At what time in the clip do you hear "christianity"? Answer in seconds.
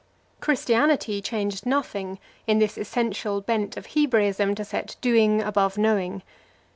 0.39-1.21